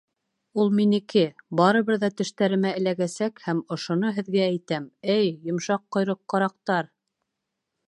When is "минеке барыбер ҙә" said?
0.77-2.09